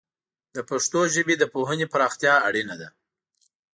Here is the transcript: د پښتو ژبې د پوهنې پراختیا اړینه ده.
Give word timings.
د 0.55 0.57
پښتو 0.69 0.99
ژبې 1.13 1.35
د 1.39 1.43
پوهنې 1.53 1.85
پراختیا 1.93 2.33
اړینه 2.47 2.75
ده. 2.81 2.87